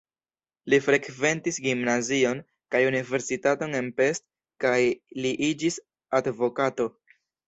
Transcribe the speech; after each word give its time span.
Li 0.73 0.77
frekventis 0.83 1.57
gimnazion 1.65 2.39
kaj 2.75 2.81
universitaton 2.91 3.75
en 3.81 3.89
Pest 4.01 4.25
kaj 4.65 4.79
li 5.27 5.35
iĝis 5.49 5.77
advokato. 6.21 6.89